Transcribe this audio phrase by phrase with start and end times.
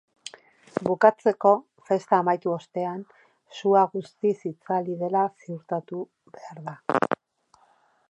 [0.87, 1.51] Bukatzeko,
[1.89, 3.05] festa amaitu ostean,
[3.59, 6.05] sua guztiz itzali dela ziurtatu
[6.39, 6.79] behar da.